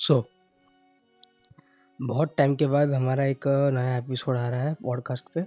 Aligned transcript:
सो 0.00 0.14
so, 0.14 0.24
बहुत 2.02 2.34
time 2.38 2.56
के 2.56 2.66
बाद 2.66 2.92
हमारा 2.92 3.24
एक 3.24 3.44
नया 3.46 3.96
एपिसोड 3.96 4.36
आ 4.36 4.50
रहा 4.50 4.62
है 4.62 4.74
पॉडकास्ट 4.74 5.24
पे 5.34 5.44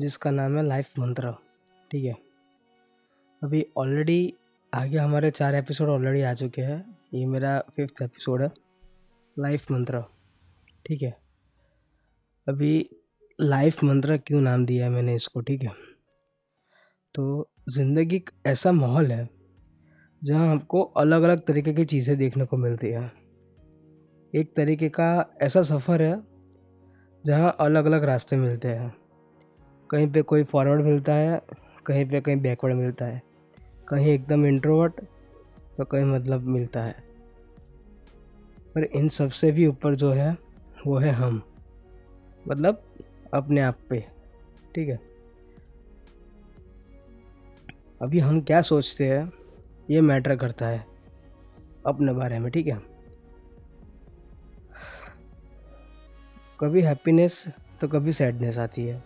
जिसका 0.00 0.30
नाम 0.30 0.58
है 0.58 0.66
लाइफ 0.66 0.92
मंत्र 0.98 1.32
ठीक 1.90 2.04
है? 2.04 2.16
अभी 3.42 3.66
ऑलरेडी 3.76 4.34
आगे 4.74 4.98
हमारे 4.98 5.30
चार 5.30 5.54
एपिसोड 5.54 5.88
ऑलरेडी 5.88 6.22
आ 6.22 6.34
चुके 6.34 6.62
हैं 6.62 6.98
ये 7.14 7.26
मेरा 7.26 7.64
फिफ्थ 7.76 8.02
एपिसोड 8.02 8.42
है 8.42 8.50
लाइफ 9.38 9.70
मंत्र 9.70 10.04
ठीक 10.86 11.02
है? 11.02 11.18
अभी 12.48 12.90
लाइफ 13.40 13.84
मंत्र 13.84 14.18
क्यों 14.18 14.40
नाम 14.40 14.66
दिया 14.66 14.84
है 14.84 14.90
मैंने 14.90 15.14
इसको 15.14 15.40
ठीक 15.40 15.62
है? 15.62 15.72
तो 17.14 17.50
ज़िंदगी 17.68 18.16
एक 18.16 18.30
ऐसा 18.46 18.72
माहौल 18.72 19.12
है 19.12 19.28
जहाँ 20.24 20.50
हमको 20.50 20.82
अलग 20.82 21.22
अलग 21.22 21.40
तरीके 21.40 21.72
की 21.72 21.84
चीज़ें 21.84 22.16
देखने 22.16 22.44
को 22.44 22.56
मिलती 22.56 22.86
है। 22.86 23.27
एक 24.34 24.54
तरीके 24.56 24.88
का 24.88 25.26
ऐसा 25.42 25.62
सफ़र 25.62 26.02
है, 26.02 26.22
जहाँ 27.26 27.56
अलग 27.60 27.84
अलग 27.84 28.04
रास्ते 28.04 28.36
मिलते 28.36 28.68
हैं। 28.68 28.96
कहीं 29.90 30.12
पे 30.12 30.22
कोई 30.22 30.44
फॉरवर्ड 30.44 30.80
मिलता 30.80 31.14
है, 31.14 31.42
कहीं 31.86 32.10
पे 32.10 32.20
कहीं 32.20 32.36
बैकवर्ड 32.36 32.74
मिलता 32.74 33.04
है। 33.04 33.22
कहीं 33.88 34.06
एकदम 34.06 34.46
इंट्रोवर्ट 34.46 35.00
तो 35.76 35.84
कहीं 35.84 36.04
मतलब 36.04 36.40
मिलता 36.40 36.82
है। 36.82 36.96
पर 38.74 38.84
इन 38.84 39.08
सबसे 39.08 39.52
भी 39.52 39.66
ऊपर 39.66 39.94
जो 39.94 40.12
है, 40.12 40.38
वो 40.86 40.96
है 40.96 41.12
हम। 41.12 41.42
मतलब 42.48 42.82
अपने 43.34 43.60
आप 43.60 43.78
पे, 43.90 44.04
ठीक 44.74 44.88
है? 44.88 45.00
अभी 48.02 48.18
हम 48.18 48.40
क्या 48.40 48.62
सोचते 48.62 49.08
हैं, 49.08 49.32
ये 49.90 50.00
मैटर 50.00 50.36
करता 50.36 50.68
है 50.68 50.86
अपने 51.86 52.12
बारे 52.12 52.38
में, 52.38 52.52
ठीक 52.52 52.66
है? 52.66 52.97
कभी 56.60 56.80
हैप्पीनेस 56.82 57.44
तो 57.80 57.88
कभी 57.88 58.12
सैडनेस 58.12 58.56
आती 58.58 58.84
है। 58.86 59.02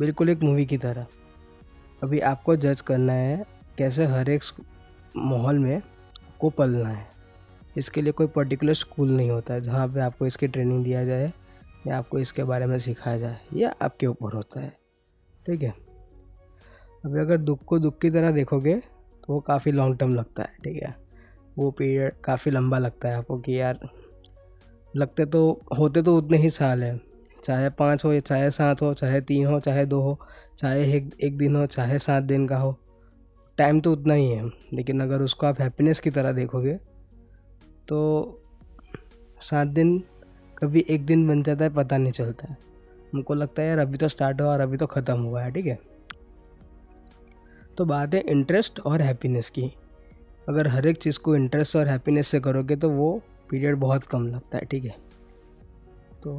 बिल्कुल 0.00 0.28
एक 0.28 0.42
मूवी 0.42 0.64
की 0.66 0.76
तरह। 0.78 1.06
अभी 2.02 2.18
आपको 2.20 2.54
जज 2.56 2.80
करना 2.80 3.12
है, 3.12 3.44
कैसे 3.78 4.04
हर 4.06 4.28
एक 4.30 4.42
माहौल 5.16 5.58
में 5.58 5.82
को 6.40 6.50
पलना 6.50 6.88
है। 6.88 7.06
इसके 7.76 8.02
लिए 8.02 8.12
कोई 8.12 8.26
पर्टिकुलर 8.26 8.74
स्कूल 8.74 9.10
नहीं 9.10 9.30
होता 9.30 9.54
है 9.54 9.60
जहाँ 9.60 9.86
पे 9.88 10.00
आपको 10.00 10.26
इसकी 10.26 10.48
ट्रेनिंग 10.48 10.84
दिया 10.84 11.04
जाए, 11.04 11.32
या 11.86 11.98
आपको 11.98 12.18
इसके 12.18 12.44
बारे 12.44 12.66
में 12.66 12.76
सिखाया 12.78 13.18
जाए 13.18 13.38
यह 13.52 13.74
आपके 13.82 14.06
ऊपर 14.06 14.32
होता 14.32 14.60
है। 14.60 14.72
ठीक 15.46 15.62
है? 15.62 15.74
अभी 17.04 17.20
अगर 17.20 17.38
दुख 17.38 17.64
को 17.64 17.78
दुख 17.78 17.98
की 18.00 18.10
तरह 18.10 18.30
देखोगे 18.30 18.74
तो 18.74 19.32
वो 19.32 19.40
काफ़ी 19.40 19.72
लॉन्ग 19.72 19.98
टर्म 19.98 20.14
लगता 20.14 20.42
है, 20.42 20.56
ठीक 20.64 20.82
है? 20.82 20.94
वो 21.58 21.70
पीरियड 21.70 22.20
काफ़ी 22.24 22.50
लंबा 22.50 22.78
लगता 22.78 23.08
है 23.08 23.16
आपको 23.16 23.38
कि 23.38 23.60
यार 23.60 23.88
लगते 24.96 25.26
तो 25.26 25.60
होते 25.78 26.02
तो 26.02 26.16
उतने 26.16 26.38
ही 26.38 26.50
साल 26.50 26.82
हैं। 26.82 27.00
चाहे 27.44 27.68
पाँच 27.70 28.04
हो 28.04 28.12
या 28.12 28.20
चाहे 28.20 28.50
सात 28.50 28.82
हो, 28.82 28.94
चाहे 28.94 29.20
तीन 29.20 29.46
हो, 29.46 29.60
चाहे 29.60 29.86
दो 29.86 30.00
हो, 30.00 30.18
चाहे 30.58 30.92
एक 30.96 31.10
एक 31.22 31.38
दिन 31.38 31.56
हो, 31.56 31.66
चाहे 31.66 31.98
सात 31.98 32.22
दिन 32.22 32.46
का 32.48 32.56
हो। 32.56 32.78
टाइम 33.58 33.80
तो 33.80 33.92
उतना 33.92 34.14
ही 34.14 34.28
है। 34.28 34.50
लेकिन 34.72 35.00
अगर 35.00 35.22
उसको 35.22 35.46
आप 35.46 35.60
हैप्पीनेस 35.60 36.00
की 36.00 36.10
तरह 36.10 36.32
देखोगे 36.32 36.74
तो 37.88 37.98
सात 39.40 39.68
दिन 39.68 40.02
कभी 40.58 40.84
एक 40.90 41.06
दिन 41.06 41.28
बन 41.28 41.42
जाता 41.42 41.64
है, 41.64 41.70
पता 41.74 41.96
नहीं 41.96 42.12
चलता 42.12 42.46
है। 42.50 42.56
हमको 43.14 43.34
लगता 43.34 43.62
है, 43.62 43.68
यार, 43.68 43.78
अभी 43.78 43.98
तो 43.98 44.08
स्टार्ट 44.08 44.40
हुआ 44.40 44.48
और 44.48 44.60
अभी 44.60 44.76
तो 44.76 44.86
ख़त्म 44.86 45.20
हुआ 45.20 45.42
है। 45.42 45.50
ठीक 45.50 45.66
है? 45.66 45.78
तो 47.78 47.84
बात 47.84 48.14
है 48.14 48.20
इंटरेस्ट 48.20 48.80
और 48.80 49.02
हैप्पीनेस 49.02 49.50
की। 49.50 49.72
अगर 50.48 50.68
हर 50.68 50.86
एक 50.86 50.96
चीज़ 50.96 51.18
को 51.18 51.36
इंटरेस्ट 51.36 51.76
और 51.76 51.88
हैप्पीनेस 51.88 52.28
से 52.28 52.40
करोगे 52.40 52.76
तो 52.76 52.90
वो 52.90 53.22
पीरियड 53.52 53.76
बहुत 53.76 54.04
कम 54.04 54.26
लगता 54.26 54.58
है, 54.58 54.64
ठीक 54.64 54.84
है? 54.84 54.96
तो 56.22 56.36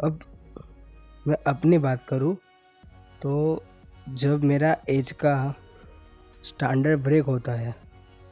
अब 0.00 0.20
मैं 1.26 1.36
अपनी 1.46 1.78
बात 1.78 2.04
करूँ 2.08 2.34
तो 3.22 3.62
जब 4.14 4.44
मेरा 4.44 4.76
एज 4.88 5.12
का 5.12 5.54
स्टैंडर्ड 6.44 7.02
ब्रेक 7.02 7.24
होता 7.24 7.52
है, 7.52 7.74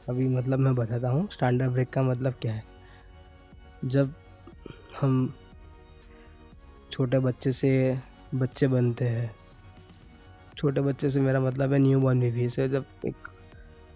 अभी 0.09 0.27
मतलब 0.27 0.59
मैं 0.59 0.73
बताता 0.75 1.09
हूँ, 1.09 1.27
स्टैंडर्ड 1.31 1.71
ब्रेक 1.71 1.89
का 1.89 2.01
मतलब 2.03 2.33
क्या 2.41 2.53
है? 2.53 2.63
जब 3.85 4.13
हम 5.01 5.33
छोटे 6.91 7.19
बच्चे 7.19 7.51
से 7.51 7.71
बच्चे 8.35 8.67
बनते 8.67 9.05
हैं, 9.05 9.31
छोटे 10.57 10.81
बच्चे 10.81 11.09
से 11.09 11.21
मेरा 11.21 11.39
मतलब 11.39 11.73
है 11.73 11.79
न्यू 11.79 11.99
बॉर्न 11.99 12.19
बेबी 12.19 12.49
से 12.49 12.67
जब 12.69 12.85
एक 13.05 13.27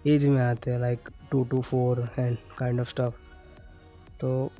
एज 0.06 0.26
में 0.26 0.40
आते 0.42 0.70
हैं 0.70 0.78
like 0.78 1.08
two 1.30 1.42
to 1.44 1.60
four 1.60 2.08
and 2.18 2.36
kind 2.58 2.80
of 2.80 2.88
stuff 2.88 3.14
तो 4.20 4.50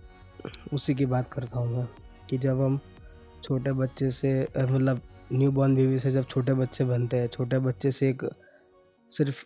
उसी 0.72 0.94
की 0.94 1.06
बात 1.06 1.28
करता 1.32 1.59
हूँ 1.59 1.76
मैं 1.76 1.87
कि 2.31 2.38
जब 2.38 2.60
हम 2.60 2.81
छोटे 3.44 3.72
बच्चे 3.72 4.10
से 4.10 4.32
मतलब 4.59 5.00
न्यू 5.32 5.50
बॉर्न 5.53 5.75
बेबी 5.77 5.98
से 5.98 6.10
जब 6.10 6.27
छोटे 6.27 6.54
बच्चे 6.54 6.84
बनते 6.84 7.16
हैं, 7.16 7.27
छोटे 7.28 7.59
बच्चे 7.59 7.91
से 7.91 8.09
एक 8.10 8.22
सिर्फ़ 9.10 9.44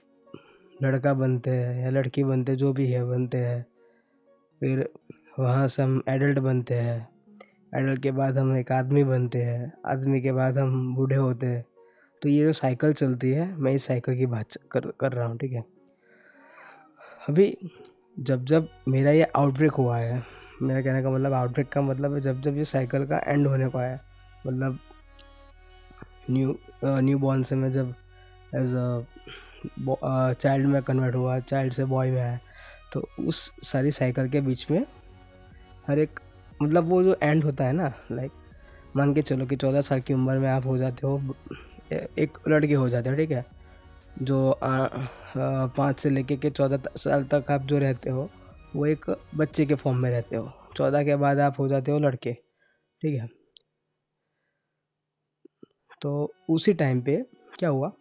लड़का 0.82 1.12
बनते 1.14 1.50
हैं 1.50 1.84
या 1.84 1.90
लड़की 1.90 2.24
बनते 2.24 2.56
जो 2.56 2.72
भी 2.72 2.86
है, 2.86 3.04
बनते 3.04 3.38
हैं, 3.38 3.64
फिर 4.60 4.88
वहाँ 5.38 5.66
से 5.68 5.82
हम 5.82 6.02
एडल्ट 6.08 6.38
बनते 6.38 6.74
हैं। 6.74 7.08
एडल्ट 7.76 8.02
के 8.02 8.10
बाद 8.10 8.38
हम 8.38 8.56
एक 8.56 8.72
आदमी 8.72 9.04
बनते 9.04 9.42
हैं, 9.42 9.72
आदमी 9.86 10.20
के 10.20 10.32
बाद 10.32 10.58
हम 10.58 10.94
बूढ़े 10.94 11.16
होते 11.16 11.46
हैं। 11.46 11.64
तो 12.22 12.28
ये 12.28 12.44
जो 12.44 12.52
साइकिल 12.52 12.92
चलती 12.92 13.30
है, 13.30 13.54
मैं 13.56 13.72
इस 13.72 13.84
साइकिल 13.84 14.16
की 14.18 14.26
बात 14.26 14.56
कर 14.72 14.90
कर 15.00 15.12
रहा 15.12 15.26
हूँ, 15.26 15.38
ठीक 15.38 15.52
है? 15.52 15.64
अभी 17.28 17.56
जब 18.18 18.44
जब 18.44 18.68
मेरा 18.88 19.10
ये 19.10 19.22
आउटब्रेक 19.36 19.72
हुआ 19.72 19.98
है, 19.98 20.22
मेरा 20.62 20.80
कहने 20.82 21.02
का 21.02 21.10
मतलब 21.10 21.32
आउटब्रेक 21.32 21.68
का 21.72 21.82
मतलब 21.82 22.14
है 22.14 22.20
जब 22.20 22.40
जब 22.42 22.56
ये 22.56 22.64
साइकिल 22.64 23.06
का 23.06 23.18
एंड 23.26 23.46
होने 23.46 23.68
को 23.68 23.78
आया 23.78 23.98
मतलब 24.46 24.78
न्यू 26.30 26.56
न्यू 26.84 27.18
बॉर्न 27.18 27.42
से 27.42 27.56
मैं 27.56 27.70
जब 27.72 27.94
एज 28.54 28.74
अ 28.74 30.32
चाइल्ड 30.32 30.66
में 30.66 30.82
कन्वर्ट 30.82 31.14
हुआ 31.14 31.38
चाइल्ड 31.40 31.72
से 31.72 31.84
बॉय 31.84 32.10
में 32.10 32.20
आया 32.20 32.38
तो 32.92 33.06
उस 33.20 33.50
सारी 33.64 33.90
साइकिल 33.92 34.28
के 34.28 34.40
बीच 34.40 34.70
में 34.70 34.84
हर 35.86 35.98
एक 35.98 36.20
मतलब 36.62 36.88
वो 36.88 37.02
जो 37.02 37.16
एंड 37.22 37.44
होता 37.44 37.64
है 37.64 37.72
ना 37.72 37.92
लाइक 38.12 38.32
मान 38.96 39.14
के 39.14 39.22
चलो 39.22 39.46
कि 39.46 39.56
चौदह 39.56 39.80
साल 39.80 40.00
की 40.00 40.14
उम्र 40.14 40.38
में 40.38 40.48
आप 40.48 40.66
हो 40.66 40.76
जाते 40.78 41.06
हो 41.06 41.34
एक 41.92 42.38
लड़के 42.48 42.74
हो 42.74 42.88
जाते 42.88 43.10
हो, 43.10 43.16
ठीक 43.16 43.30
है? 43.30 43.44
जो 44.22 44.58
पाँच 44.62 46.00
से 46.00 46.10
लेके 46.10 46.36
के 46.36 46.50
चौदह 46.50 46.82
साल 46.96 47.24
तक 47.24 47.50
आप 47.50 47.62
जो 47.62 47.78
रहते 47.78 48.10
हो, 48.10 48.28
वो 48.76 48.86
एक 48.86 49.04
बच्चे 49.36 49.66
के 49.66 49.74
फॉर्म 49.74 49.98
में 49.98 50.10
रहते 50.10 50.36
हो। 50.36 50.50
चौदह 50.76 51.04
के 51.04 51.16
बाद 51.16 51.38
आप 51.40 51.58
हो 51.58 51.68
जाते 51.68 51.92
हो 51.92 51.98
लड़के, 51.98 52.32
ठीक 52.32 53.20
है? 53.20 53.28
तो 56.02 56.32
उसी 56.50 56.72
टाइम 56.74 57.00
पे 57.02 57.16
क्या 57.58 57.68
हुआ? 57.68 57.92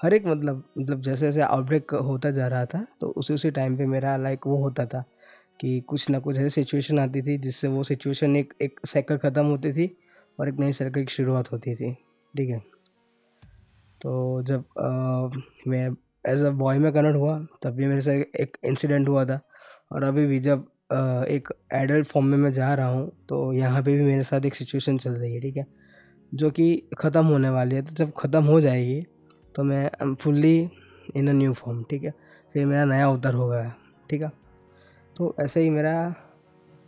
हर 0.00 0.14
एक 0.14 0.26
मतलब 0.26 0.62
मतलब 0.78 1.00
जैसे 1.00 1.26
जैसे 1.26 1.40
आउटब्रेक 1.40 1.94
होता 1.94 2.30
जा 2.30 2.48
रहा 2.48 2.66
था 2.66 2.86
तो 3.00 3.08
उसी 3.16 3.34
उसी 3.34 3.50
टाइम 3.50 3.76
पे 3.78 3.86
मेरा 3.86 4.16
लाइक 4.16 4.46
वो 4.46 4.56
होता 4.62 4.86
था 4.86 5.04
कि 5.60 5.80
कुछ 5.80 6.08
ना 6.10 6.18
कुछ 6.18 6.38
ऐसी 6.38 6.50
सिचुएशन 6.50 6.98
आती 6.98 7.22
थी, 7.22 7.36
जिससे 7.38 7.68
वो 7.68 7.82
सिचुएशन 7.84 8.36
एक 8.36 8.54
एक 8.62 8.80
साइकिल 8.86 9.18
ख़त्म 9.18 9.44
होती 9.46 9.72
थी 9.72 9.90
और 10.38 10.48
एक 10.48 10.54
नई 10.60 10.72
साइकिल 10.72 11.04
की 11.04 11.12
शुरुआत 11.14 11.52
होती 11.52 11.74
थी, 11.74 11.92
ठीक 12.34 12.50
है? 12.50 12.62
तो 14.04 14.42
जब 14.42 14.64
आ, 14.78 15.40
मैं 15.68 15.88
एज 16.28 16.42
अ 16.44 16.50
बॉय 16.52 16.78
में 16.78 16.92
कन्वर्ट 16.92 17.16
हुआ 17.16 17.38
तब 17.62 17.74
भी 17.74 17.86
मेरे 17.86 18.00
से 18.00 18.14
एक 18.40 18.56
इंसिडेंट 18.64 19.08
हुआ 19.08 19.24
था। 19.24 19.40
और 19.92 20.04
अभी 20.04 20.26
भी 20.26 20.40
जब 20.40 20.66
आ, 20.92 21.24
एक 21.24 21.48
एडल्ट 21.74 22.06
फॉर्म 22.06 22.26
में 22.26 22.36
मैं 22.38 22.50
जा 22.52 22.72
रहा 22.74 22.88
हूँ 22.88 23.10
तो 23.28 23.52
यहाँ 23.52 23.82
पे 23.82 23.96
भी 23.98 24.04
मेरे 24.04 24.22
साथ 24.22 24.46
एक 24.46 24.54
सिचुएशन 24.54 24.98
चल 24.98 25.10
रही 25.12 25.34
है 25.34 25.40
ठीक 25.40 25.56
है? 25.56 25.66
जो 26.32 26.50
कि 26.50 26.88
ख़त्म 26.98 27.24
होने 27.26 27.50
वाली 27.50 27.76
है। 27.76 27.82
तो 27.82 27.94
जब 27.94 28.12
ख़त्म 28.18 28.42
हो 28.44 28.60
जाएगी 28.60 29.00
तो 29.54 29.64
मैं 29.64 30.14
fully 30.14 30.58
in 31.16 31.28
a 31.28 31.32
new 31.32 31.52
form 31.54 31.82
ठीक 31.90 32.04
है? 32.04 32.12
फिर 32.52 32.66
मेरा 32.66 32.84
नया 32.84 33.06
अवतार 33.06 33.34
हो 33.34 33.48
गया 33.48 33.74
ठीक 34.10 34.22
है? 34.22 34.32
तो 35.16 35.34
ऐसे 35.40 35.60
ही 35.62 35.70
मेरा 35.70 35.94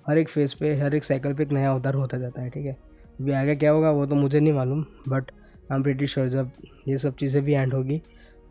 हर 0.06 0.18
एक 0.18 0.28
फ़ेज़ 0.28 0.54
पे 0.60 0.74
हर 0.80 0.94
एक 0.94 1.04
साइकिल 1.04 1.34
पे 1.34 1.42
एक 1.42 1.52
नया 1.52 1.72
अवतार 1.72 1.94
होता 1.94 2.18
जाता 2.18 2.42
है 2.42 2.50
ठीक 2.50 2.66
है? 2.66 2.76
अभी 3.20 3.32
आगे 3.32 3.56
क्या 3.56 3.70
होगा 3.70 3.90
वो 3.90 4.06
तो 4.06 4.14
मुझे 4.14 4.40
नहीं 4.40 4.52
मालूम 4.52 4.84
but 5.08 5.30
I 5.72 5.76
am 5.76 5.82
pretty 5.82 6.06
sure 6.06 6.28
जब 6.28 6.50
ये 6.88 6.98
सब 6.98 7.14
चीज़ें 7.16 7.42
भी 7.44 7.54
एंड 7.54 7.74
होगी 7.74 7.98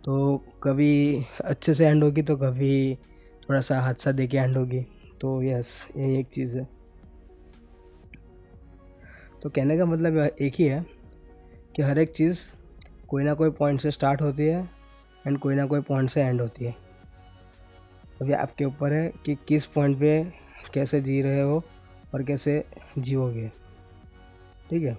तो 0.06 0.38
कभी 0.64 1.26
अच्छे 1.44 1.74
से 1.74 1.86
एंड 1.88 2.04
होगी 2.04 2.22
तो 2.22 2.36
कभी 2.38 2.96
थोड़ा 3.44 3.60
सा 3.62 3.80
हादसा 3.82 4.12
दे 4.12 4.28
के 4.28 4.38
एंड 4.38 4.58
होगी। 4.58 4.82
तो 5.22 5.42
यस 5.44 5.88
यही 5.98 6.20
एक 6.20 6.28
चीज़ 6.28 6.58
है। 6.58 6.68
तो 9.42 9.50
कहने 9.50 9.78
का 9.78 9.86
मतलब 9.86 10.18
एक 10.18 10.54
ही 10.56 10.66
है 10.66 10.86
कि 11.76 11.82
हर 11.82 12.00
एक 12.00 12.12
चीज़ 12.12 12.46
कोई 13.08 13.24
ना 13.24 13.34
कोई 13.34 13.50
पॉइंट 13.52 13.80
से 13.82 13.92
स्टार्ट 13.92 14.22
होती 14.22 14.46
है 14.46 14.64
एंड 15.28 15.38
कोई 15.40 15.56
ना 15.56 15.66
कोई 15.66 15.82
पॉइंट 15.82 16.10
से 16.10 16.22
एंड 16.22 16.42
होती 16.42 16.66
है। 16.66 16.76
अभी 18.22 18.34
आपके 18.34 18.66
ऊपर 18.66 18.94
है 18.94 19.08
कि 19.26 19.38
किस 19.48 19.66
पॉइंट 19.66 20.00
पे 20.00 20.24
कैसे 20.74 21.02
जी 21.02 21.22
रहे 21.22 21.42
हो 21.42 21.64
और 22.14 22.24
कैसे 22.24 22.64
जियोगे। 22.98 23.52
ठीक 24.70 24.84
है? 24.84 24.98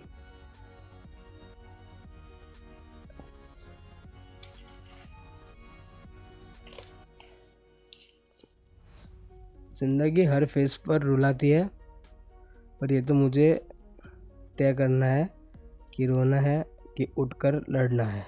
ज़िंदगी 9.76 10.24
हर 10.24 10.44
फेस 10.46 10.76
पर 10.76 11.02
रुलाती 11.02 11.50
है, 11.50 11.64
पर 12.80 12.92
ये 12.92 13.00
तो 13.02 13.14
मुझे 13.14 13.52
तय 14.58 14.72
करना 14.74 15.06
है 15.06 15.28
कि 15.94 16.06
रोना 16.06 16.40
है, 16.40 16.64
कि 16.96 17.08
उठकर 17.18 17.54
लड़ना 17.70 18.04
है। 18.04 18.24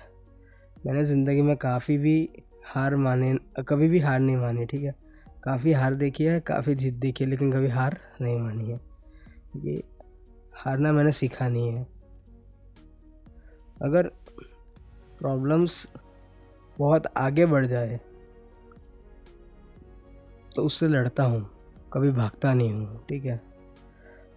मैंने 0.87 1.05
ज़िंदगी 1.05 1.43
में 1.43 1.57
काफ़ी 1.57 1.99
भी 1.99 2.29
हार 2.67 2.97
माने, 2.97 3.35
कभी 3.69 3.89
भी 3.89 3.99
हार 3.99 4.21
नहीं 4.21 4.37
मानी, 4.37 4.67
ठीक 4.67 4.83
है? 4.83 4.95
काफ़ी 5.45 5.73
हार 5.73 5.95
देखी 5.95 6.25
है, 6.25 6.41
काफ़ी 6.41 6.75
जीत 6.75 6.95
देखी 6.95 7.25
है, 7.25 7.31
लेकिन 7.31 7.53
कभी 7.53 7.69
हार 7.69 7.99
नहीं 8.21 8.39
मानी 8.39 8.71
है। 8.71 8.81
ये 9.65 9.83
हारना 10.55 10.93
मैंने 10.93 11.13
सीखा 11.13 11.49
नहीं 11.49 11.73
है। 11.73 11.87
अगर 13.83 14.07
प्रॉब्लम्स 15.19 15.87
बहुत 16.79 17.07
आगे 17.17 17.47
बढ़ 17.47 17.67
जाए 17.67 18.01
तो 20.59 20.63
उससे 20.65 20.87
लड़ता 20.89 21.23
हूँ, 21.23 21.41
कभी 21.93 22.11
भागता 22.11 22.53
नहीं 22.55 22.73
हूँ, 22.73 23.05
ठीक 23.09 23.25
है? 23.25 23.35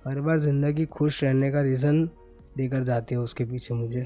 हर 0.08 0.20
बार 0.22 0.38
ज़िंदगी 0.40 0.86
खुश 0.86 1.24
रहने 1.24 1.52
का 1.52 1.62
रीज़न 1.62 2.04
देकर 2.58 2.84
जाती 2.84 3.16
है 3.16 3.22
उसके 3.22 3.46
पीछे 3.46 3.74
मुझे। 3.74 4.06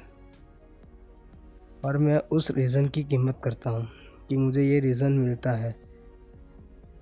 और 1.85 1.97
मैं 1.97 2.17
उस 2.31 2.49
रीज़न 2.51 2.87
की 2.87 3.03
कीमत 3.03 3.39
करता 3.43 3.69
हूँ 3.69 3.87
कि 4.29 4.37
मुझे 4.37 4.63
ये 4.63 4.79
रीज़न 4.79 5.11
मिलता 5.11 5.51
है। 5.51 5.75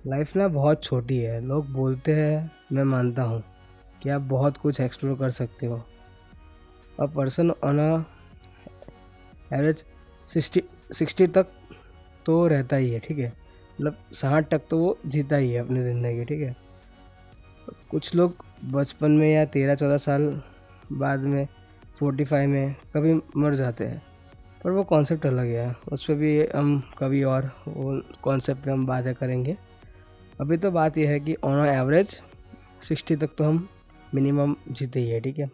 लाइफ 0.06 0.34
ना 0.36 0.48
बहुत 0.48 0.82
छोटी 0.84 1.18
है, 1.18 1.40
लोग 1.40 1.70
बोलते 1.72 2.14
हैं, 2.14 2.50
मैं 2.72 2.84
मानता 2.84 3.22
हूँ 3.22 3.42
कि 4.02 4.10
आप 4.10 4.22
बहुत 4.22 4.56
कुछ 4.56 4.80
एक्सप्लोर 4.80 5.16
कर 5.18 5.30
सकते 5.30 5.66
हो। 5.66 5.80
A 7.00 7.06
person 7.06 7.50
on 7.50 7.78
a 7.78 8.04
average 9.52 9.84
sixty 10.28 10.62
sixty 10.92 11.26
तक 11.26 11.46
तो 12.26 12.46
रहता 12.46 12.76
ही 12.76 12.90
है, 12.90 13.00
ठीक 13.00 13.18
है? 13.18 13.43
मतलब 13.74 13.96
साठ 14.14 14.48
तक 14.50 14.62
तो 14.70 14.78
वो 14.78 14.96
जीता 15.06 15.36
ही 15.36 15.50
है 15.52 15.60
अपनी 15.60 15.82
ज़िंदगी, 15.82 16.24
ठीक 16.24 16.40
है। 16.40 16.56
कुछ 17.90 18.14
लोग 18.14 18.44
बचपन 18.72 19.10
में 19.10 19.30
या 19.30 19.44
तेरह 19.46 19.74
चौदह 19.74 19.96
साल 19.98 20.22
बाद 20.92 21.24
में, 21.24 21.46
फोर्टी 21.98 22.24
फाइव 22.24 22.48
में 22.50 22.74
कभी 22.94 23.14
मर 23.36 23.54
जाते 23.54 23.84
हैं, 23.84 24.02
पर 24.64 24.70
वो 24.70 24.84
कॉन्सेप्ट 24.84 25.26
अलग 25.26 25.46
है। 25.46 25.74
उस 25.92 26.04
पर 26.04 26.14
भी 26.14 26.38
हम 26.46 26.82
कभी 26.98 27.22
और 27.24 27.50
वो 27.68 28.00
कॉन्सेप्ट 28.24 28.68
हम 28.68 28.86
बातें 28.86 29.14
करेंगे। 29.14 29.56
अभी 30.40 30.56
तो 30.56 30.70
बात 30.70 30.98
यह 30.98 31.10
है 31.10 31.18
कि 31.20 31.34
ऑन 31.44 31.64
एवरेज 31.66 32.20
सिक्सटी 32.82 33.16
तक 33.16 33.34
तो 33.38 33.44
हम 33.44 33.68
मिनिमम 34.14 34.54
जीते 34.70 35.00
ही 35.00 35.08
है, 35.08 35.20
ठीक 35.20 35.38
है। 35.38 35.50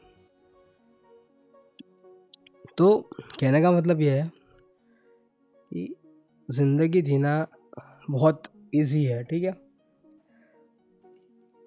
तो 2.78 2.96
कहने 3.40 3.60
का 3.62 3.70
मतलब 3.72 4.00
यह 4.00 4.12
है 4.14 4.30
कि 5.70 5.94
ज़िंदगी 6.48 7.02
जीना 7.02 7.46
बहुत 8.10 8.42
इजी 8.74 9.04
है, 9.04 9.22
ठीक 9.24 9.44
है? 9.44 9.52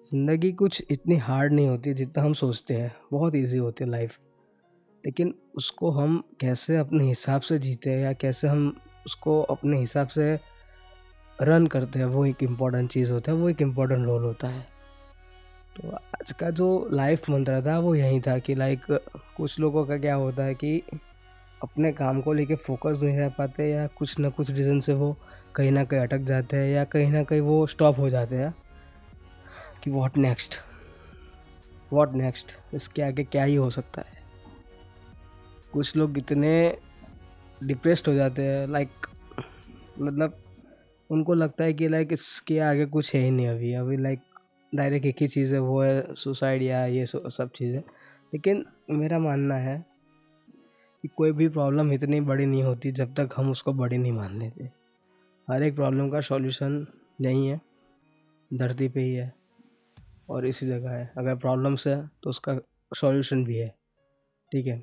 ज़िंदगी 0.04 0.52
कुछ 0.52 0.82
इतनी 0.90 1.16
हार्ड 1.16 1.52
नहीं 1.52 1.68
होती 1.68 1.94
जितना 1.94 2.22
हम 2.24 2.32
सोचते 2.32 2.74
हैं, 2.74 2.94
बहुत 3.12 3.34
इजी 3.34 3.58
होती 3.58 3.84
है 3.84 3.90
लाइफ 3.90 4.18
लेकिन 5.04 5.34
उसको 5.54 5.90
हम 5.90 6.22
कैसे 6.40 6.76
अपने 6.76 7.04
हिसाब 7.04 7.40
से 7.40 7.58
जीते 7.58 7.90
हैं 7.90 8.02
या 8.02 8.12
कैसे 8.12 8.48
हम 8.48 8.76
उसको 9.06 9.40
अपने 9.42 9.78
हिसाब 9.78 10.08
से 10.08 10.34
रन 11.38 11.66
करते 11.66 11.98
हैं, 11.98 12.06
वो 12.06 12.24
एक 12.26 12.42
इंपॉर्टेंट 12.42 12.90
चीज़ 12.90 13.12
होता 13.12 13.32
है, 13.32 13.38
वो 13.38 13.48
एक 13.48 13.62
इंपॉर्टेंट 13.62 14.04
रोल 14.06 14.24
होता 14.24 14.48
है। 14.48 14.66
तो 15.76 15.90
आज 15.90 16.32
का 16.32 16.50
जो 16.50 16.88
लाइफ 16.92 17.28
मंत्र 17.30 17.60
था, 17.66 17.78
वो 17.78 17.94
यही 17.94 18.20
था 18.20 18.38
कि 18.38 18.54
लाइक 18.54 18.80
कुछ 19.36 19.58
लोगों 19.60 19.84
का 19.86 19.98
क्या 19.98 20.14
होता 20.14 20.44
है 20.44 20.54
कि 20.54 20.82
अपने 21.62 21.92
काम 21.92 22.20
को 22.20 22.32
लेके 22.32 22.54
फोकस 22.54 23.00
नहीं 23.02 23.16
रह 23.18 23.28
पाते 23.28 23.70
या 23.70 23.86
कुछ 23.86 24.18
ना 24.18 24.28
कुछ 24.28 24.50
रीज़न 24.50 24.80
से 24.80 24.94
वो 24.94 25.16
कहीं 25.56 25.70
ना 25.70 25.84
कहीं 25.84 26.00
अटक 26.00 26.18
जाते 26.18 26.56
हैं 26.56 26.68
या 26.68 26.84
कहीं 26.84 27.10
ना 27.12 27.22
कहीं 27.24 27.40
वो 27.40 27.66
स्टॉप 27.66 27.98
हो 27.98 28.08
जाते 28.10 28.36
हैं 28.36 28.54
कि 29.84 29.90
व्हाट 29.90 30.16
नेक्स्ट 30.16 30.56
व्हाट 31.92 32.12
नेक्स्ट 32.12 32.52
इसके 32.74 33.02
आगे 33.02 33.24
क्या 33.24 33.44
ही 33.44 33.54
हो 33.54 33.68
सकता 33.70 34.02
है? 34.02 34.22
कुछ 35.72 35.96
लोग 35.96 36.18
इतने 36.18 36.76
डिप्रेस्ड 37.62 38.08
हो 38.08 38.14
जाते 38.14 38.42
हैं 38.42 38.66
लाइक 38.68 39.06
मतलब 40.00 40.38
उनको 41.10 41.34
लगता 41.34 41.64
है 41.64 41.72
कि 41.72 41.88
लाइक 41.88 42.12
इसके 42.12 42.58
आगे 42.58 42.86
कुछ 42.86 43.14
है 43.14 43.20
ही 43.20 43.30
नहीं 43.30 43.48
अभी। 43.48 43.72
अभी 43.74 43.96
लाइक 43.96 44.20
डायरेक्ट 44.72 45.06
एक 45.06 45.16
ही 45.20 45.28
चीज़ 45.28 45.54
है, 45.54 45.60
वो 45.60 45.82
है 45.82 46.14
सुसाइड 46.14 46.62
या 46.62 46.84
ये 46.86 47.06
सब 47.06 47.50
चीज़ें। 47.56 47.78
लेकिन 47.78 48.64
मेरा 48.90 49.18
मानना 49.18 49.54
है 49.54 49.84
कि 51.04 51.08
कोई 51.08 51.32
भी 51.32 51.48
प्रॉब्लम 51.48 51.92
इतनी 51.92 52.20
बड़ी 52.20 52.46
नहीं 52.46 52.62
होती 52.62 52.90
जब 52.92 53.14
तक 53.14 53.34
हम 53.36 53.50
उसको 53.50 53.72
बड़ी 53.72 53.98
नहीं 53.98 54.12
मान 54.12 54.38
लेते। 54.38 54.83
हर 55.48 55.62
एक 55.62 55.74
प्रॉब्लम 55.76 56.08
का 56.10 56.20
सॉल्यूशन 56.20 56.86
नहीं 57.20 57.48
है। 57.48 57.60
धरती 58.50 58.88
पे 58.88 59.00
ही 59.00 59.14
है 59.14 59.32
और 60.30 60.46
इसी 60.46 60.66
जगह 60.66 60.90
है। 60.90 61.12
अगर 61.18 61.34
प्रॉब्लम्स 61.36 61.86
है 61.86 61.96
तो 62.22 62.30
उसका 62.30 62.58
सॉल्यूशन 62.92 63.44
भी 63.44 63.56
है। 63.56 63.68
ठीक 64.52 64.66
है? 64.66 64.82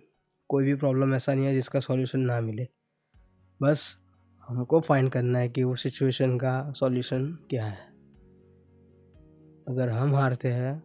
कोई 0.49 0.65
भी 0.65 0.75
प्रॉब्लम 0.75 1.13
ऐसा 1.13 1.33
नहीं 1.33 1.45
है 1.45 1.53
जिसका 1.53 1.79
सॉल्यूशन 1.79 2.19
ना 2.19 2.39
मिले। 2.41 2.67
बस 3.61 3.97
हमको 4.43 4.79
फाइंड 4.79 5.09
करना 5.11 5.39
है 5.39 5.49
कि 5.49 5.63
वो 5.63 5.75
सिचुएशन 5.75 6.37
का 6.37 6.71
सॉल्यूशन 6.71 7.25
क्या 7.49 7.65
है। 7.65 7.89
अगर 9.67 9.89
हम 9.89 10.15
हारते 10.15 10.51
हैं 10.51 10.79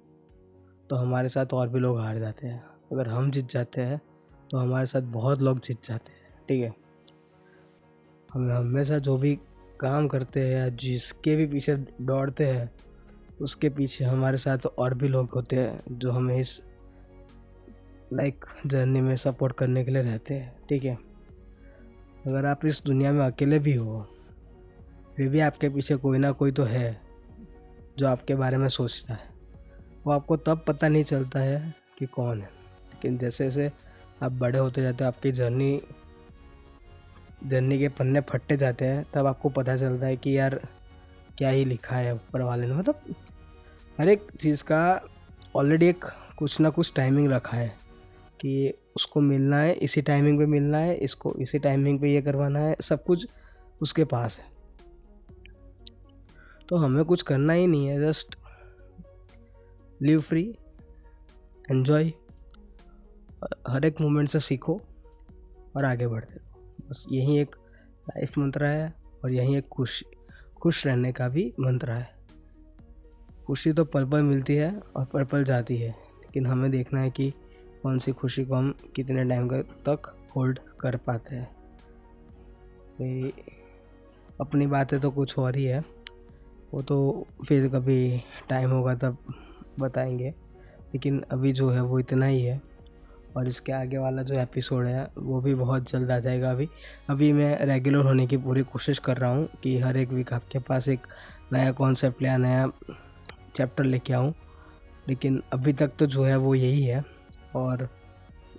तो 0.91 0.97
हमारे 0.97 1.29
साथ 1.29 1.55
और 1.55 1.69
भी 1.69 1.79
लोग 1.79 1.99
हार 1.99 2.19
जाते 2.19 2.47
हैं। 2.47 2.65
अगर 2.93 3.09
हम 3.09 3.31
जीत 3.31 3.49
जाते 3.49 3.81
हैं 3.81 4.01
तो 4.51 4.59
हमारे 4.59 4.87
साथ 4.87 5.03
बहुत 5.13 5.43
लोग 5.43 5.61
जीत 5.61 5.85
जाते 5.85 6.13
हैं। 6.13 6.45
ठीक 6.49 6.63
है? 6.63 6.75
हम 8.31 8.51
हमेशा 8.53 8.99
जो 8.99 9.17
भी 9.17 9.39
काम 9.81 10.09
करते 10.09 10.41
हैं 10.41 10.57
या 10.57 10.69
जिसके 10.69 11.37
भी 11.37 11.47
पीछे 11.47 11.77
दौड़ते 12.01 12.47
हैं, 12.47 12.73
उसके 13.41 13.69
पीछे 13.69 14.05
हमारे 14.05 14.37
साथ 14.37 14.67
और 14.67 14.95
भी 14.95 15.09
लोग 15.09 15.31
होते 15.31 15.57
हैं 15.57 15.83
जो 15.91 16.11
हमें 16.11 16.39
इस 16.39 16.63
लाइक 18.13 18.45
जर्नी 18.67 19.01
में 19.01 19.17
सपोर्ट 19.17 19.57
करने 19.57 19.85
के 19.85 19.91
लिए 19.91 20.03
रहते 20.03 20.35
हैं, 20.35 20.57
ठीक 20.69 20.85
है? 20.85 20.99
अगर 22.27 22.47
आप 22.47 22.67
इस 22.67 22.83
दुनिया 22.85 23.13
में 23.13 23.27
अकेले 23.27 23.59
भी 23.59 23.75
हो, 23.75 24.09
फिर 25.17 25.29
भी 25.29 25.41
आपके 25.41 25.69
पीछे 25.69 25.97
कोई 25.97 26.19
ना 26.19 26.33
कोई 26.33 26.53
तो 26.53 26.65
है 26.65 27.01
जो 27.99 28.09
आपके 28.09 28.35
बारे 28.35 28.57
में 28.57 28.69
सोचता 28.69 29.15
है। 29.15 29.31
वो 30.07 30.13
आपको 30.13 30.37
तब 30.37 30.65
पता 30.67 30.89
नहीं 30.89 31.03
चलता 31.03 31.41
है 31.41 31.75
कि 31.99 32.07
कौन 32.07 32.41
है। 32.41 32.47
लेकिन 32.47 33.19
जैसे 33.19 33.45
जैसे 33.45 33.73
आप 34.23 34.33
बड़े 34.33 34.59
होते 34.59 34.83
जाते 34.83 35.05
हो, 35.05 35.09
आपकी 35.09 35.33
जर्नी 35.33 35.83
जर्नी 37.47 37.79
के 37.79 37.89
पन्ने 37.89 38.21
फटते 38.21 38.57
जाते 38.57 38.85
हैं, 38.85 39.07
तब 39.15 39.27
आपको 39.27 39.49
पता 39.49 39.77
चलता 39.77 40.07
है 40.07 40.17
कि 40.17 40.39
यार, 40.39 40.61
क्या 41.39 41.49
ही 41.49 41.65
लिखा 41.65 41.97
है 41.97 42.15
ऊपर 42.15 42.43
वाले 42.43 42.67
ने। 42.67 42.75
मतलब 42.75 43.15
हर 44.01 44.09
एक 44.09 44.27
चीज़ 44.41 44.65
का 44.65 45.03
ऑलरेडी 45.57 45.87
एक 45.87 46.05
कुछ 46.37 46.61
ना 46.61 46.71
कुछ 46.71 46.93
टाइमिंग 46.97 47.33
रखा 47.33 47.57
है 47.57 47.69
कि 48.41 48.75
उसको 48.97 49.21
मिलना 49.21 49.59
है, 49.59 49.73
इसी 49.73 50.03
टाइमिंग 50.03 50.39
पे 50.39 50.47
मिलना 50.47 50.79
है, 50.79 50.97
इसको 50.97 51.35
इसी 51.35 51.59
टाइमिंग 51.59 52.01
पे 52.01 52.15
ये 52.15 52.23
करवाना 52.23 52.61
है, 52.61 52.77
सब 52.81 53.05
कुछ 53.05 53.27
उसके 53.83 54.05
पास 54.05 54.41
है। 54.41 54.47
तो 56.69 56.77
हमें 56.77 57.05
कुछ 57.05 57.23
करना 57.23 57.53
ही 57.53 57.67
नहीं 57.67 57.87
है 57.87 58.01
जस्ट 58.01 58.37
लिव 60.03 60.21
फ्री 60.21 60.59
एन्जॉय 61.71 62.13
हर 63.69 63.85
एक 63.85 64.01
मोमेंट 64.01 64.29
से 64.29 64.41
सीखो 64.41 64.81
और 65.77 65.85
आगे 65.85 66.07
बढ़ते। 66.07 66.46
बस 66.91 67.07
यही 67.13 67.39
एक 67.39 67.57
लाइफ 68.09 68.39
मंत्र 68.39 68.65
है 68.65 68.93
और 69.25 69.33
यही 69.33 69.57
एक 69.57 69.69
खुश 69.69 70.03
खुश 70.61 70.87
रहने 70.87 71.13
का 71.13 71.29
भी 71.29 71.53
मंत्र 71.61 71.91
है। 71.91 72.09
खुशी 73.47 73.73
तो 73.73 73.85
पल 73.85 74.05
पल 74.05 74.23
मिलती 74.23 74.55
है 74.55 74.71
और 74.97 75.05
पल 75.05 75.25
पल 75.25 75.45
जाती 75.45 75.77
है, 75.77 75.91
लेकिन 75.91 76.47
हमें 76.47 76.71
देखना 76.71 77.01
है 77.01 77.11
कि 77.11 77.31
कौन 77.83 77.99
सी 77.99 78.13
खुशी 78.13 78.45
को 78.45 78.55
हम 78.55 78.75
कितने 78.97 79.25
टाइम 79.25 79.49
तक 79.89 80.15
होल्ड 80.37 80.59
कर 80.81 80.97
पाते 80.97 81.37
हैं। 81.37 81.49
अपनी 84.41 84.67
बातें 84.67 84.99
तो 85.01 85.11
कुछ 85.11 85.39
और 85.39 85.57
ही 85.57 85.65
है, 85.65 85.83
वो 86.75 86.83
तो 86.83 87.27
फिर 87.47 87.69
कभी 87.69 88.23
टाइम 88.49 88.71
होगा 88.71 88.95
तब 88.95 89.17
बताएँगे, 89.81 90.31
लेकिन 90.95 91.21
अभी 91.31 91.53
जो 91.53 91.69
है 91.71 91.83
वो 91.83 91.99
इतना 91.99 92.27
ही 92.27 92.43
है। 92.43 92.61
और 93.37 93.49
इसके 93.49 93.73
आगे 93.73 93.99
वाला 93.99 94.23
जो 94.23 94.35
एपिसोड 94.35 94.87
है, 94.87 95.09
वो 95.19 95.41
भी 95.41 95.55
बहुत 95.55 95.91
जल्द 95.91 96.11
आ 96.11 96.19
जाएगा 96.19 96.51
अभी। 96.51 96.69
अभी 97.11 97.33
मैं 97.33 97.59
रेगुलर 97.67 98.05
होने 98.05 98.27
की 98.27 98.37
पूरी 98.37 98.63
कोशिश 98.63 98.99
कर 98.99 99.17
रहा 99.17 99.31
हूँ 99.31 99.49
कि 99.63 99.79
हर 99.79 99.97
एक 99.97 100.09
वीक 100.09 100.33
आपके 100.33 100.59
पास 100.59 100.89
एक 100.89 101.07
नया 101.53 101.73
कॉन्सेप्ट 101.73 102.23
या 102.23 102.37
नया 102.37 102.71
चैप्टर 103.57 103.85
लेके 103.85 104.13
आऊँ। 104.13 104.35
लेकिन 105.09 105.43
अभी 105.53 105.73
तक 105.73 105.93
तो 105.99 106.07
जो 106.07 106.25
है 106.25 106.37
वो 106.37 106.55
यही 106.55 106.83
है। 106.83 107.05
और 107.57 107.89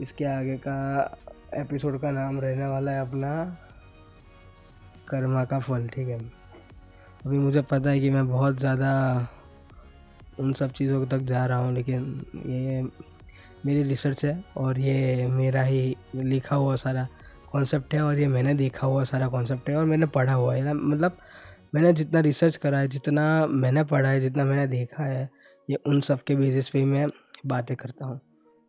इसके 0.01 0.25
आगे 0.25 0.57
का 0.57 1.17
एपिसोड 1.53 1.99
का 2.01 2.11
नाम 2.11 2.39
रहने 2.39 2.65
वाला 2.65 2.91
है 2.91 3.01
अपना 3.01 3.33
कर्मा 5.09 5.43
का 5.45 5.59
फल, 5.59 5.87
ठीक 5.87 6.07
है? 6.07 6.19
अभी 7.25 7.37
मुझे 7.37 7.61
पता 7.61 7.89
है 7.89 7.99
कि 7.99 8.09
मैं 8.09 8.27
बहुत 8.27 8.59
ज़्यादा 8.59 9.27
उन 10.39 10.53
सब 10.53 10.71
चीज़ों 10.71 11.05
तक 11.07 11.19
जा 11.19 11.45
रहा 11.45 11.57
हूँ, 11.57 11.73
लेकिन 11.73 12.25
ये 12.35 12.81
मेरी 13.67 13.83
रिसर्च 13.83 14.23
है 14.25 14.43
और 14.57 14.79
ये 14.79 15.27
मेरा 15.27 15.61
ही 15.61 15.95
लिखा 16.15 16.55
हुआ 16.55 16.75
सारा 16.75 17.07
कॉन्सेप्ट 17.51 17.93
है 17.93 18.01
और 18.01 18.19
ये 18.19 18.27
मैंने 18.27 18.53
देखा 18.53 18.87
हुआ 18.87 19.03
सारा 19.03 19.27
कॉन्सेप्ट 19.27 19.69
है 19.69 19.75
और 19.75 19.85
मैंने 19.85 20.05
पढ़ा 20.05 20.33
हुआ 20.33 20.55
है। 20.55 20.73
मतलब 20.73 21.17
मैंने 21.75 21.91
जितना 21.93 22.19
रिसर्च 22.19 22.55
करा 22.55 22.79
है, 22.79 22.87
जितना 22.87 23.45
मैंने 23.47 23.83
पढ़ा 23.83 24.09
है, 24.09 24.19
जितना 24.19 24.43
मैंने 24.43 24.67
देखा 24.67 25.03
है, 25.03 25.29
ये 25.69 25.77
उन 25.87 26.01
सब 26.01 26.23
के 26.23 26.35
बेसिस 26.35 26.69
पे 26.69 26.79
ही 26.79 26.85
मैं 26.85 27.07
बातें 27.45 27.75
करता 27.77 28.05
हूँ। 28.05 28.19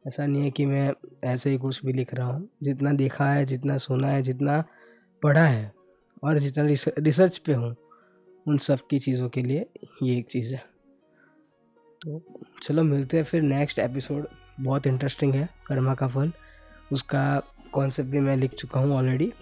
ऐसा 0.04 0.26
नहीं 0.26 0.42
है 0.42 0.50
कि 0.50 0.66
मैं 0.66 0.92
ऐसे 1.24 1.50
ही 1.50 1.58
कुछ 1.58 1.84
भी 1.84 1.92
लिख 1.92 2.14
रहा 2.14 2.26
हूँ। 2.26 2.48
जितना 2.62 2.92
देखा 2.92 3.30
है, 3.30 3.44
जितना 3.44 3.76
सुना 3.78 4.08
है, 4.08 4.22
जितना 4.22 4.62
पढ़ा 5.22 5.44
है 5.44 5.72
और 6.22 6.38
जितना 6.38 6.64
रिसर्च 6.98 7.38
पे 7.38 7.54
हूँ, 7.54 7.74
उन 8.46 8.58
सब 8.58 8.86
की 8.90 8.98
चीज़ों 8.98 9.28
के 9.28 9.42
लिए 9.42 9.66
ये 10.02 10.18
एक 10.18 10.28
चीज़ 10.28 10.54
है। 10.54 10.62
तो 12.00 12.22
चलो 12.62 12.82
मिलते 12.82 13.16
हैं 13.16 13.24
फिर 13.24 13.42
नेक्स्ट 13.42 13.78
एपिसोड 13.78 14.26
बहुत 14.60 14.86
इंटरेस्टिंग 14.86 15.34
है, 15.34 15.48
कर्मा 15.66 15.94
का 15.94 16.06
फल। 16.08 16.32
उसका 16.92 17.22
कॉन्सेप्ट 17.72 18.10
भी 18.10 18.20
मैं 18.20 18.36
लिख 18.36 18.54
चुका 18.54 18.80
हूँ 18.80 18.96
ऑलरेडी 18.96 19.32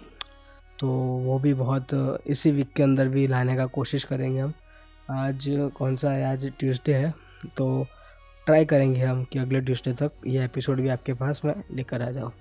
तो 0.79 0.87
वो 1.23 1.37
भी 1.39 1.53
बहुत, 1.53 1.93
इसी 2.27 2.51
वीक 2.51 2.73
के 2.73 2.83
अंदर 2.83 3.07
भी 3.07 3.25
लाने 3.27 3.55
का 3.55 3.65
कोशिश 3.67 4.03
करेंगे 4.03 4.39
हम। 4.39 4.53
आज 5.09 5.45
कौन 5.75 5.95
सा 5.95 6.11
है? 6.11 6.25
आज 6.25 6.45
ट्यूसडे 6.59 6.93
है। 6.93 7.13
तो 7.57 7.85
ट्राई 8.45 8.65
करेंगे 8.65 9.01
हम 9.01 9.23
कि 9.23 9.39
अगले 9.39 9.61
ट्यूसडे 9.61 9.93
तक 9.93 10.11
ये 10.27 10.43
एपिसोड 10.45 10.81
भी 10.81 10.89
आपके 10.89 11.13
पास 11.13 11.41
मैं 11.45 11.55
लेकर 11.71 12.01
आ 12.01 12.09
जाऊँ। 12.11 12.31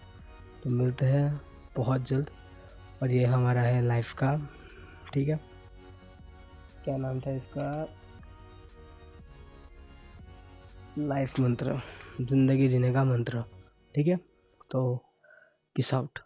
तो 0.65 0.71
मिलते 0.71 1.07
हैं 1.07 1.41
बहुत 1.77 2.07
जल्द। 2.09 2.31
और 3.03 3.11
ये 3.11 3.25
हमारा 3.25 3.63
है 3.63 3.83
लाइफ 3.83 4.13
का, 4.13 4.37
ठीक 5.13 5.29
है? 5.29 5.41
क्या 6.85 6.97
नाम 6.97 7.21
था 7.21 7.31
इसका? 7.31 7.89
लाइफ 10.99 11.41
मंत्र। 11.41 11.81
ज़िंदगी 12.21 12.69
जीने 12.69 12.93
का 12.93 13.05
मंत्र 13.05 13.43
ठीक 13.95 14.07
है? 14.07 14.17
तो 14.71 14.81
पिस 15.77 15.93
आउट 15.95 16.19